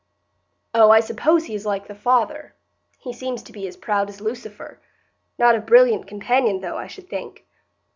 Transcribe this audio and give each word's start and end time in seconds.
"Oh, 0.73 0.89
I 0.89 0.99
suppose 0.99 1.45
he 1.45 1.53
is 1.53 1.63
like 1.63 1.85
the 1.85 1.93
father; 1.93 2.55
he 2.97 3.13
seems 3.13 3.43
to 3.43 3.51
be 3.51 3.67
as 3.67 3.77
proud 3.77 4.09
as 4.09 4.19
Lucifer. 4.19 4.79
Not 5.37 5.53
a 5.53 5.59
brilliant 5.61 6.07
companion, 6.07 6.61
though, 6.61 6.77
I 6.77 6.87
should 6.87 7.07
think." 7.07 7.45